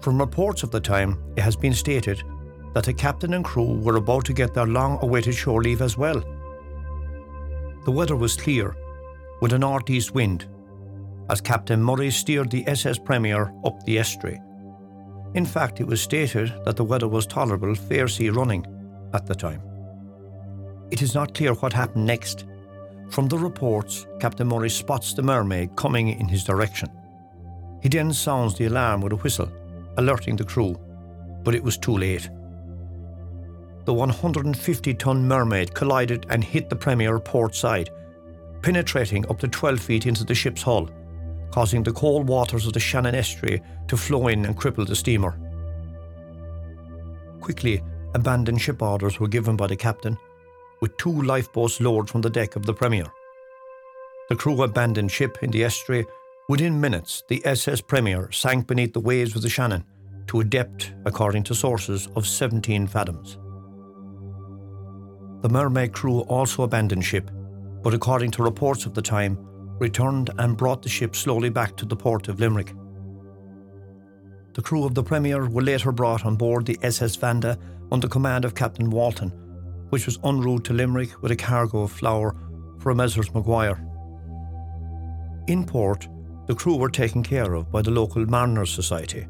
From 0.00 0.20
reports 0.20 0.62
of 0.62 0.70
the 0.70 0.78
time, 0.78 1.20
it 1.34 1.40
has 1.42 1.56
been 1.56 1.74
stated 1.74 2.22
that 2.74 2.84
the 2.84 2.94
captain 2.94 3.34
and 3.34 3.44
crew 3.44 3.80
were 3.80 3.96
about 3.96 4.24
to 4.26 4.32
get 4.32 4.54
their 4.54 4.68
long 4.68 5.00
awaited 5.02 5.34
shore 5.34 5.60
leave 5.60 5.82
as 5.82 5.98
well. 5.98 6.22
The 7.84 7.90
weather 7.90 8.14
was 8.14 8.36
clear, 8.36 8.76
with 9.40 9.52
a 9.52 9.58
northeast 9.58 10.14
wind, 10.14 10.46
as 11.28 11.40
Captain 11.40 11.82
Murray 11.82 12.12
steered 12.12 12.52
the 12.52 12.68
SS 12.68 13.00
Premier 13.00 13.52
up 13.64 13.84
the 13.84 13.98
estuary. 13.98 14.40
In 15.34 15.44
fact, 15.44 15.80
it 15.80 15.88
was 15.88 16.00
stated 16.00 16.54
that 16.64 16.76
the 16.76 16.84
weather 16.84 17.08
was 17.08 17.26
tolerable, 17.26 17.74
fair 17.74 18.06
sea 18.06 18.30
running, 18.30 18.64
at 19.14 19.26
the 19.26 19.34
time. 19.34 19.62
It 20.90 21.00
is 21.00 21.14
not 21.14 21.34
clear 21.34 21.54
what 21.54 21.72
happened 21.72 22.06
next. 22.06 22.44
From 23.10 23.28
the 23.28 23.38
reports, 23.38 24.06
Captain 24.20 24.46
Murray 24.46 24.70
spots 24.70 25.14
the 25.14 25.22
mermaid 25.22 25.76
coming 25.76 26.08
in 26.08 26.28
his 26.28 26.44
direction. 26.44 26.90
He 27.82 27.88
then 27.88 28.12
sounds 28.12 28.56
the 28.56 28.66
alarm 28.66 29.00
with 29.00 29.12
a 29.12 29.16
whistle, 29.16 29.50
alerting 29.96 30.36
the 30.36 30.44
crew, 30.44 30.78
but 31.42 31.54
it 31.54 31.62
was 31.62 31.78
too 31.78 31.96
late. 31.96 32.28
The 33.84 33.92
150 33.92 34.94
ton 34.94 35.28
mermaid 35.28 35.74
collided 35.74 36.26
and 36.30 36.42
hit 36.42 36.70
the 36.70 36.76
Premier 36.76 37.18
port 37.20 37.54
side, 37.54 37.90
penetrating 38.62 39.28
up 39.28 39.38
to 39.40 39.48
12 39.48 39.78
feet 39.78 40.06
into 40.06 40.24
the 40.24 40.34
ship's 40.34 40.62
hull, 40.62 40.88
causing 41.50 41.82
the 41.82 41.92
cold 41.92 42.26
waters 42.26 42.66
of 42.66 42.72
the 42.72 42.80
Shannon 42.80 43.14
estuary 43.14 43.60
to 43.88 43.96
flow 43.96 44.28
in 44.28 44.46
and 44.46 44.56
cripple 44.56 44.86
the 44.86 44.96
steamer. 44.96 45.38
Quickly, 47.40 47.82
abandoned 48.14 48.60
ship 48.60 48.80
orders 48.80 49.18
were 49.18 49.28
given 49.28 49.56
by 49.56 49.66
the 49.66 49.76
captain, 49.76 50.16
with 50.80 50.96
two 50.96 51.22
lifeboats 51.22 51.80
lowered 51.80 52.08
from 52.08 52.20
the 52.20 52.30
deck 52.30 52.56
of 52.56 52.64
the 52.64 52.74
Premier. 52.74 53.06
The 54.28 54.36
crew 54.36 54.62
abandoned 54.62 55.10
ship 55.10 55.38
in 55.42 55.50
the 55.50 55.64
estuary. 55.64 56.06
Within 56.48 56.80
minutes, 56.80 57.22
the 57.28 57.44
SS 57.44 57.80
Premier 57.80 58.30
sank 58.32 58.66
beneath 58.66 58.92
the 58.92 59.00
waves 59.00 59.34
of 59.34 59.42
the 59.42 59.48
Shannon 59.48 59.84
to 60.28 60.40
a 60.40 60.44
depth, 60.44 60.92
according 61.04 61.42
to 61.44 61.54
sources, 61.54 62.08
of 62.16 62.26
17 62.26 62.86
fathoms. 62.86 63.38
The 65.42 65.50
Mermaid 65.50 65.92
crew 65.92 66.20
also 66.20 66.62
abandoned 66.62 67.04
ship, 67.04 67.30
but 67.82 67.92
according 67.92 68.30
to 68.32 68.42
reports 68.42 68.86
of 68.86 68.94
the 68.94 69.02
time, 69.02 69.38
returned 69.78 70.30
and 70.38 70.56
brought 70.56 70.82
the 70.82 70.88
ship 70.88 71.14
slowly 71.14 71.50
back 71.50 71.76
to 71.76 71.84
the 71.84 71.96
port 71.96 72.28
of 72.28 72.40
Limerick. 72.40 72.72
The 74.54 74.62
crew 74.62 74.84
of 74.84 74.94
the 74.94 75.02
Premier 75.02 75.48
were 75.48 75.62
later 75.62 75.90
brought 75.90 76.24
on 76.24 76.36
board 76.36 76.64
the 76.64 76.78
SS 76.82 77.16
Vanda 77.16 77.58
under 77.90 78.06
command 78.06 78.44
of 78.44 78.54
Captain 78.54 78.88
Walton, 78.88 79.30
which 79.90 80.06
was 80.06 80.18
en 80.24 80.40
route 80.40 80.64
to 80.64 80.72
Limerick 80.72 81.20
with 81.20 81.32
a 81.32 81.36
cargo 81.36 81.82
of 81.82 81.90
flour 81.90 82.36
for 82.78 82.94
Messrs 82.94 83.34
Maguire. 83.34 83.84
In 85.48 85.66
port, 85.66 86.08
the 86.46 86.54
crew 86.54 86.76
were 86.76 86.88
taken 86.88 87.22
care 87.22 87.54
of 87.54 87.70
by 87.72 87.82
the 87.82 87.90
local 87.90 88.24
Mariners 88.26 88.70
Society. 88.70 89.26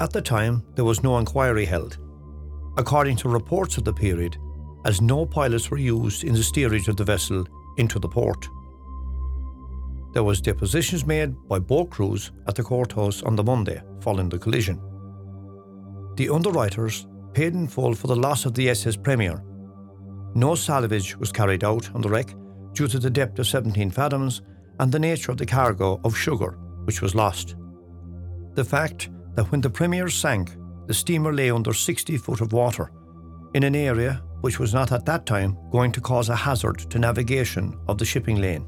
At 0.00 0.12
the 0.12 0.20
time, 0.20 0.64
there 0.74 0.84
was 0.84 1.04
no 1.04 1.18
inquiry 1.18 1.64
held. 1.64 1.98
According 2.76 3.16
to 3.18 3.28
reports 3.28 3.76
of 3.76 3.84
the 3.84 3.92
period, 3.92 4.36
as 4.84 5.00
no 5.00 5.24
pilots 5.24 5.70
were 5.70 5.78
used 5.78 6.24
in 6.24 6.34
the 6.34 6.42
steerage 6.42 6.88
of 6.88 6.96
the 6.96 7.04
vessel 7.04 7.46
into 7.78 8.00
the 8.00 8.08
port. 8.08 8.48
There 10.12 10.24
was 10.24 10.42
depositions 10.42 11.06
made 11.06 11.34
by 11.48 11.58
both 11.58 11.90
crews 11.90 12.32
at 12.46 12.54
the 12.54 12.62
courthouse 12.62 13.22
on 13.22 13.34
the 13.34 13.42
Monday 13.42 13.82
following 14.00 14.28
the 14.28 14.38
collision. 14.38 14.80
The 16.16 16.28
underwriters 16.28 17.06
paid 17.32 17.54
in 17.54 17.66
full 17.66 17.94
for 17.94 18.08
the 18.08 18.16
loss 18.16 18.44
of 18.44 18.52
the 18.52 18.68
SS 18.68 18.96
Premier. 18.96 19.42
No 20.34 20.54
salvage 20.54 21.16
was 21.16 21.32
carried 21.32 21.64
out 21.64 21.90
on 21.94 22.02
the 22.02 22.10
wreck 22.10 22.34
due 22.74 22.88
to 22.88 22.98
the 22.98 23.10
depth 23.10 23.38
of 23.38 23.46
17 23.46 23.90
fathoms 23.90 24.42
and 24.80 24.92
the 24.92 24.98
nature 24.98 25.32
of 25.32 25.38
the 25.38 25.46
cargo 25.46 26.00
of 26.04 26.16
sugar 26.16 26.58
which 26.84 27.00
was 27.00 27.14
lost. 27.14 27.56
The 28.54 28.64
fact 28.64 29.08
that 29.34 29.50
when 29.50 29.62
the 29.62 29.70
Premier 29.70 30.10
sank, 30.10 30.54
the 30.86 30.94
steamer 30.94 31.32
lay 31.32 31.50
under 31.50 31.72
60 31.72 32.18
foot 32.18 32.42
of 32.42 32.52
water 32.52 32.92
in 33.54 33.62
an 33.62 33.74
area 33.74 34.22
which 34.42 34.58
was 34.58 34.74
not 34.74 34.92
at 34.92 35.06
that 35.06 35.24
time 35.24 35.56
going 35.70 35.92
to 35.92 36.00
cause 36.00 36.28
a 36.28 36.36
hazard 36.36 36.78
to 36.90 36.98
navigation 36.98 37.78
of 37.88 37.96
the 37.96 38.04
shipping 38.04 38.40
lane. 38.40 38.66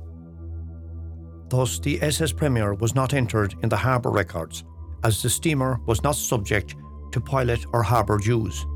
Thus, 1.56 1.78
the 1.78 2.02
SS 2.02 2.32
Premier 2.32 2.75
was 2.75 2.96
not 2.96 3.14
entered 3.14 3.54
in 3.62 3.68
the 3.68 3.76
harbour 3.76 4.11
records, 4.11 4.64
as 5.04 5.23
the 5.23 5.30
steamer 5.30 5.78
was 5.87 6.02
not 6.02 6.16
subject 6.16 6.75
to 7.12 7.20
pilot 7.20 7.64
or 7.73 7.80
harbour 7.80 8.18
dues. 8.18 8.66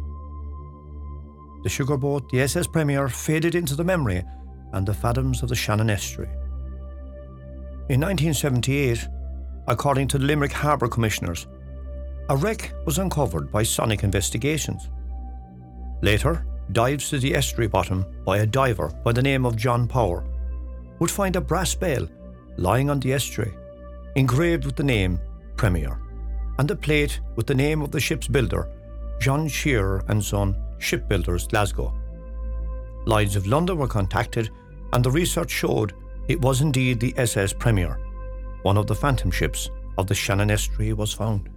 The 1.64 1.68
sugar 1.68 1.96
boat, 1.96 2.30
the 2.30 2.40
SS 2.42 2.68
Premier, 2.68 3.08
faded 3.08 3.56
into 3.56 3.74
the 3.74 3.82
memory 3.82 4.22
and 4.74 4.86
the 4.86 4.94
fathoms 4.94 5.42
of 5.42 5.48
the 5.48 5.56
Shannon 5.56 5.90
estuary. 5.90 6.30
In 7.88 8.00
1978, 8.00 9.08
according 9.66 10.06
to 10.08 10.18
the 10.18 10.26
Limerick 10.26 10.52
Harbour 10.52 10.86
Commissioners, 10.86 11.48
a 12.28 12.36
wreck 12.36 12.72
was 12.86 12.98
uncovered 12.98 13.50
by 13.50 13.64
sonic 13.64 14.04
investigations. 14.04 14.88
Later, 16.00 16.46
dives 16.70 17.10
to 17.10 17.18
the 17.18 17.34
estuary 17.34 17.66
bottom 17.66 18.06
by 18.24 18.38
a 18.38 18.46
diver 18.46 18.92
by 19.04 19.10
the 19.10 19.22
name 19.22 19.44
of 19.44 19.56
John 19.56 19.88
Power 19.88 20.24
would 21.00 21.10
find 21.10 21.34
a 21.34 21.40
brass 21.40 21.74
bell 21.74 22.08
lying 22.58 22.90
on 22.90 23.00
the 23.00 23.12
estuary, 23.12 23.54
engraved 24.16 24.66
with 24.66 24.76
the 24.76 24.82
name 24.82 25.18
Premier, 25.56 26.00
and 26.58 26.70
a 26.70 26.76
plate 26.76 27.20
with 27.36 27.46
the 27.46 27.54
name 27.54 27.80
of 27.80 27.90
the 27.90 28.00
ship's 28.00 28.28
builder, 28.28 28.68
John 29.20 29.48
Shearer 29.48 30.04
and 30.08 30.22
Son 30.22 30.56
Shipbuilders, 30.78 31.48
Glasgow. 31.48 31.94
Lloyds 33.06 33.36
of 33.36 33.46
London 33.46 33.78
were 33.78 33.88
contacted, 33.88 34.50
and 34.92 35.04
the 35.04 35.10
research 35.10 35.50
showed 35.50 35.94
it 36.28 36.40
was 36.40 36.60
indeed 36.60 37.00
the 37.00 37.14
SS 37.16 37.52
Premier. 37.52 37.98
One 38.62 38.76
of 38.76 38.86
the 38.86 38.94
phantom 38.94 39.30
ships 39.30 39.70
of 39.96 40.06
the 40.06 40.14
Shannon 40.14 40.50
estuary 40.50 40.92
was 40.92 41.12
found. 41.12 41.48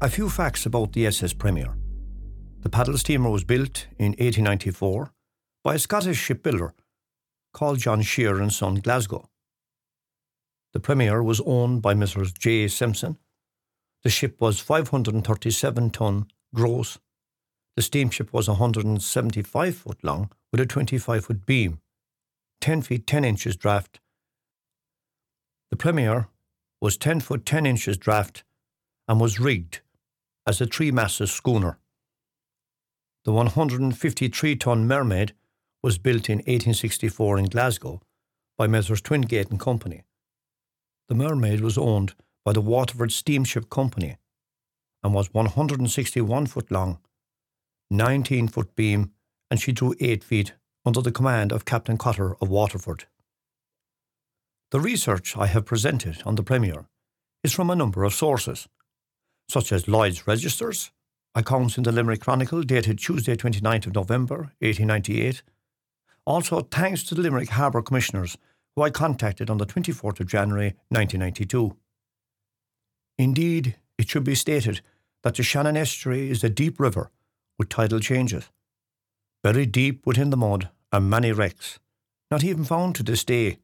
A 0.00 0.08
few 0.08 0.28
facts 0.28 0.66
about 0.66 0.92
the 0.92 1.06
SS 1.06 1.32
Premier. 1.32 1.76
The 2.60 2.70
paddle 2.70 2.96
steamer 2.96 3.30
was 3.30 3.44
built 3.44 3.86
in 3.98 4.12
1894 4.12 5.12
by 5.62 5.74
a 5.74 5.78
Scottish 5.78 6.18
shipbuilder 6.18 6.74
called 7.52 7.78
John 7.78 8.02
Shearer 8.02 8.40
and 8.40 8.52
Son 8.52 8.76
Glasgow. 8.76 9.28
The 10.72 10.80
Premier 10.80 11.22
was 11.22 11.40
owned 11.44 11.82
by 11.82 11.94
Messrs. 11.94 12.32
J. 12.32 12.66
Simpson. 12.68 13.18
The 14.02 14.10
ship 14.10 14.40
was 14.40 14.58
537 14.58 15.90
ton 15.90 16.26
gross. 16.54 16.98
The 17.76 17.82
steamship 17.82 18.32
was 18.32 18.48
175 18.48 19.76
foot 19.76 20.02
long 20.02 20.30
with 20.50 20.60
a 20.60 20.66
25 20.66 21.26
foot 21.26 21.46
beam, 21.46 21.80
10 22.60 22.82
feet 22.82 23.06
10 23.06 23.24
inches 23.24 23.56
draft. 23.56 24.00
The 25.70 25.76
Premier 25.76 26.28
was 26.80 26.96
10 26.96 27.20
foot 27.20 27.46
10 27.46 27.64
inches 27.64 27.96
draft 27.96 28.44
and 29.06 29.20
was 29.20 29.40
rigged 29.40 29.80
as 30.46 30.60
a 30.60 30.66
three 30.66 30.90
masted 30.90 31.28
schooner. 31.28 31.78
The 33.24 33.32
153 33.32 34.56
ton 34.56 34.86
Mermaid 34.86 35.32
was 35.82 35.98
built 35.98 36.28
in 36.28 36.38
1864 36.38 37.38
in 37.38 37.44
Glasgow 37.46 38.00
by 38.58 38.66
Messrs. 38.66 39.00
Twingate 39.00 39.50
and 39.50 39.60
Company. 39.60 40.02
The 41.12 41.18
Mermaid 41.18 41.60
was 41.60 41.76
owned 41.76 42.14
by 42.42 42.54
the 42.54 42.62
Waterford 42.62 43.12
Steamship 43.12 43.68
Company 43.68 44.16
and 45.04 45.12
was 45.12 45.34
161 45.34 46.46
foot 46.46 46.70
long, 46.70 47.00
19 47.90 48.48
foot 48.48 48.74
beam, 48.74 49.12
and 49.50 49.60
she 49.60 49.72
drew 49.72 49.94
8 50.00 50.24
feet 50.24 50.54
under 50.86 51.02
the 51.02 51.12
command 51.12 51.52
of 51.52 51.66
Captain 51.66 51.98
Cotter 51.98 52.34
of 52.40 52.48
Waterford. 52.48 53.04
The 54.70 54.80
research 54.80 55.36
I 55.36 55.48
have 55.48 55.66
presented 55.66 56.22
on 56.24 56.36
the 56.36 56.42
Premier 56.42 56.86
is 57.44 57.52
from 57.52 57.68
a 57.68 57.76
number 57.76 58.04
of 58.04 58.14
sources, 58.14 58.66
such 59.50 59.70
as 59.70 59.86
Lloyd's 59.86 60.26
Registers, 60.26 60.92
accounts 61.34 61.76
in 61.76 61.82
the 61.82 61.92
Limerick 61.92 62.22
Chronicle 62.22 62.62
dated 62.62 62.98
Tuesday 62.98 63.36
29th 63.36 63.88
of 63.88 63.94
November 63.94 64.54
1898. 64.60 65.42
Also, 66.24 66.62
thanks 66.62 67.02
to 67.02 67.14
the 67.14 67.20
Limerick 67.20 67.50
Harbour 67.50 67.82
Commissioners 67.82 68.38
who 68.74 68.82
I 68.82 68.90
contacted 68.90 69.50
on 69.50 69.58
the 69.58 69.66
24th 69.66 70.20
of 70.20 70.26
January 70.26 70.74
1992. 70.88 71.76
Indeed, 73.18 73.76
it 73.98 74.08
should 74.08 74.24
be 74.24 74.34
stated 74.34 74.80
that 75.22 75.34
the 75.34 75.42
Shannon 75.42 75.76
Estuary 75.76 76.30
is 76.30 76.42
a 76.42 76.50
deep 76.50 76.80
river 76.80 77.10
with 77.58 77.68
tidal 77.68 78.00
changes. 78.00 78.50
Buried 79.42 79.72
deep 79.72 80.06
within 80.06 80.30
the 80.30 80.36
mud 80.36 80.70
are 80.92 81.00
many 81.00 81.32
wrecks, 81.32 81.78
not 82.30 82.44
even 82.44 82.64
found 82.64 82.94
to 82.96 83.02
this 83.02 83.24
day, 83.24 83.58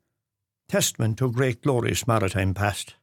testament 0.68 1.18
to 1.18 1.26
a 1.26 1.32
great 1.32 1.62
glorious 1.62 2.06
maritime 2.06 2.54
past. 2.54 2.94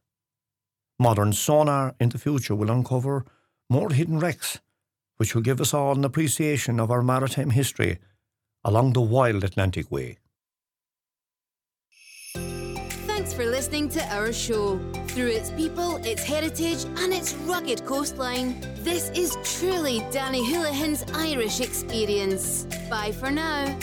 Modern 0.98 1.32
sonar 1.32 1.94
in 2.00 2.10
the 2.10 2.18
future 2.18 2.54
will 2.54 2.70
uncover 2.70 3.24
more 3.68 3.90
hidden 3.90 4.18
wrecks, 4.18 4.60
which 5.16 5.34
will 5.34 5.42
give 5.42 5.60
us 5.60 5.74
all 5.74 5.96
an 5.96 6.04
appreciation 6.04 6.78
of 6.78 6.90
our 6.90 7.02
maritime 7.02 7.50
history 7.50 7.98
along 8.64 8.92
the 8.92 9.00
wild 9.00 9.44
Atlantic 9.44 9.90
Way. 9.90 10.18
Listening 13.66 13.88
to 13.88 14.14
our 14.14 14.32
show. 14.32 14.78
Through 15.08 15.30
its 15.30 15.50
people, 15.50 15.96
its 16.04 16.22
heritage, 16.22 16.84
and 16.84 17.12
its 17.12 17.34
rugged 17.50 17.84
coastline, 17.84 18.54
this 18.84 19.10
is 19.10 19.36
truly 19.58 20.06
Danny 20.12 20.40
Houlihan's 20.40 21.02
Irish 21.12 21.60
experience. 21.60 22.68
Bye 22.88 23.10
for 23.10 23.28
now. 23.28 23.76